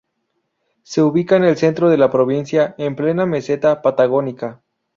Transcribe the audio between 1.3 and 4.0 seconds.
en el centro de la provincia en plena meseta